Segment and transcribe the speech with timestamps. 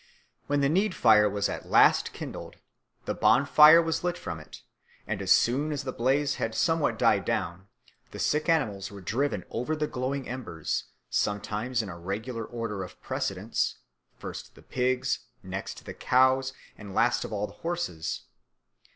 [0.47, 2.55] When the need fire was at last kindled,
[3.05, 4.63] the bonfire was lit from it,
[5.05, 7.67] and as soon as the blaze had somewhat died down,
[8.09, 12.99] the sick animals were driven over the glowing embers, sometimes in a regular order of
[13.03, 13.75] precedence,
[14.17, 18.21] first the pigs, next the cows, and last of all the horses.